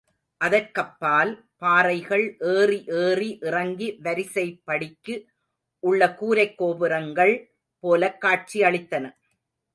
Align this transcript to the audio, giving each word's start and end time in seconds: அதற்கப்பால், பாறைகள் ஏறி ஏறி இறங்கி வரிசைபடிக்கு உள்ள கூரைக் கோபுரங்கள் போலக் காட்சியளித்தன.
அதற்கப்பால், 0.37 1.49
பாறைகள் 1.57 2.37
ஏறி 2.39 2.83
ஏறி 2.87 3.37
இறங்கி 3.41 3.99
வரிசைபடிக்கு 4.03 5.25
உள்ள 5.79 6.17
கூரைக் 6.21 6.55
கோபுரங்கள் 6.55 7.55
போலக் 7.79 8.21
காட்சியளித்தன. 8.21 9.15